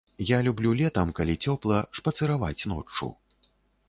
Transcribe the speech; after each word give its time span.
Я 0.27 0.37
люблю 0.45 0.71
летам, 0.79 1.11
калі 1.19 1.35
цёпла, 1.49 1.77
шпацыраваць 1.97 2.67
ноччу. 2.73 3.11